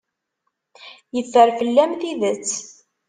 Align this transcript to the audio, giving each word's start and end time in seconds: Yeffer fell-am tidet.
Yeffer 1.15 1.49
fell-am 1.57 1.91
tidet. 2.01 2.47